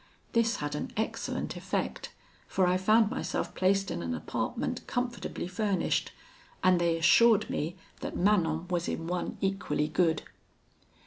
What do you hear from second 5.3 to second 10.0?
furnished, and they assured me that Manon was in one equally